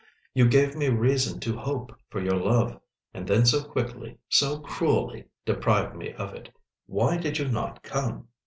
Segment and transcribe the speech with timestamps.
[0.33, 2.81] You gave me reason to hope for your love,
[3.13, 6.49] and then so quickly, so cruelly deprived me of it.
[6.87, 8.27] Why did you not come?"